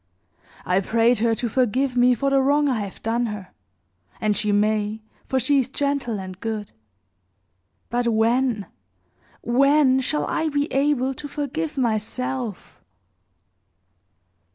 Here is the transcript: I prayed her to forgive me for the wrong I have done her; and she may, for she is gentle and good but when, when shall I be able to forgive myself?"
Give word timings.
I 0.65 0.79
prayed 0.79 1.19
her 1.19 1.35
to 1.35 1.47
forgive 1.47 1.95
me 1.95 2.15
for 2.15 2.31
the 2.31 2.41
wrong 2.41 2.67
I 2.67 2.79
have 2.79 3.03
done 3.03 3.27
her; 3.27 3.49
and 4.19 4.35
she 4.35 4.51
may, 4.51 5.03
for 5.27 5.39
she 5.39 5.59
is 5.59 5.69
gentle 5.69 6.19
and 6.19 6.39
good 6.39 6.71
but 7.91 8.07
when, 8.07 8.65
when 9.43 9.99
shall 9.99 10.25
I 10.25 10.49
be 10.49 10.65
able 10.73 11.13
to 11.13 11.27
forgive 11.27 11.77
myself?" 11.77 12.81